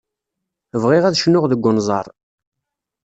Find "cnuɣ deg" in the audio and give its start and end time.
1.19-1.65